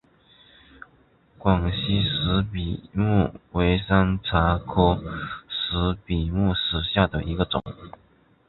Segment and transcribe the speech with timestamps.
[1.37, 4.99] 广西石笔木为山茶科
[5.47, 7.61] 石笔木属下的一个种。